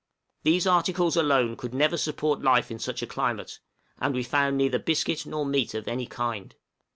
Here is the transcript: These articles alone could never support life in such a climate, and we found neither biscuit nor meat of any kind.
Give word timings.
These 0.41 0.65
articles 0.65 1.15
alone 1.15 1.55
could 1.55 1.75
never 1.75 1.95
support 1.95 2.41
life 2.41 2.71
in 2.71 2.79
such 2.79 3.03
a 3.03 3.05
climate, 3.05 3.59
and 3.99 4.15
we 4.15 4.23
found 4.23 4.57
neither 4.57 4.79
biscuit 4.79 5.27
nor 5.27 5.45
meat 5.45 5.75
of 5.75 5.87
any 5.87 6.07
kind. 6.07 6.55